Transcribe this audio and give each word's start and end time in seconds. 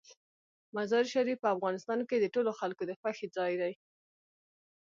مزارشریف 0.75 1.37
په 1.41 1.47
افغانستان 1.55 1.99
کې 2.09 2.17
د 2.19 2.25
ټولو 2.33 2.51
خلکو 2.59 2.83
د 2.87 2.91
خوښې 2.99 3.27
ځای 3.37 3.53
دی. 3.61 3.73